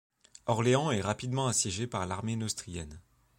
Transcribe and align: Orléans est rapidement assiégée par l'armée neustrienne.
Orléans 0.47 0.89
est 0.89 0.99
rapidement 1.01 1.45
assiégée 1.45 1.85
par 1.85 2.07
l'armée 2.07 2.35
neustrienne. 2.35 2.99